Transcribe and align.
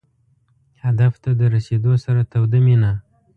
هدف 0.83 1.13
ته 1.23 1.29
د 1.39 1.41
رسېدو 1.55 1.93
سره 2.05 2.21
توده 2.31 2.59
مینه. 2.65 2.91